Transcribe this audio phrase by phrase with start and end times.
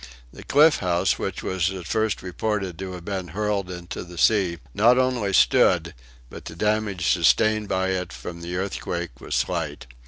[0.33, 4.57] The Cliff House, which was at first reported to have been hurled into the sea,
[4.73, 5.93] not only stood,
[6.27, 9.85] but the damage sustained by it from the earthquake was slight.